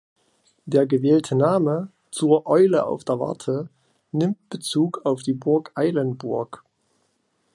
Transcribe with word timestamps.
Der 0.65 0.87
gewählte 0.87 1.35
Name 1.35 1.91
"Zur 2.09 2.47
Eule 2.47 2.85
auf 2.87 3.03
der 3.03 3.19
Warte" 3.19 3.69
nimmt 4.11 4.49
Bezug 4.49 5.05
auf 5.05 5.21
die 5.21 5.33
Burg 5.35 5.71
Eilenburg. 5.75 6.63